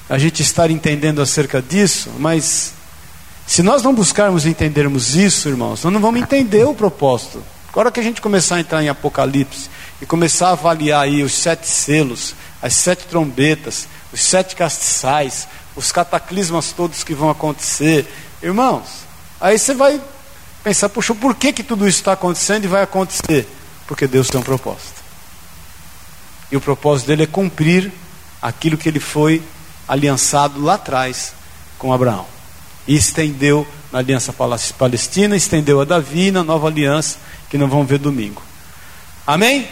[0.10, 2.74] a gente estar entendendo acerca disso, mas
[3.48, 7.44] se nós não buscarmos entendermos isso, irmãos, nós não vamos entender o propósito.
[7.70, 9.70] Agora que a gente começar a entrar em Apocalipse
[10.02, 15.92] e começar a avaliar aí os sete selos, as sete trombetas, os sete castiçais, os
[15.92, 18.08] cataclismas todos que vão acontecer,
[18.42, 19.06] irmãos,
[19.40, 20.02] aí você vai
[20.64, 23.48] pensar, puxa, por que, que tudo isso está acontecendo e vai acontecer?
[23.88, 25.04] Porque Deus tem um propósito.
[26.52, 27.92] E o propósito dele é cumprir
[28.42, 29.42] aquilo que ele foi
[29.88, 31.34] aliançado lá atrás
[31.78, 32.26] com Abraão.
[32.88, 34.34] E estendeu na aliança
[34.78, 37.18] palestina, estendeu a Davi na nova aliança,
[37.50, 38.42] que não vamos ver domingo.
[39.26, 39.68] Amém?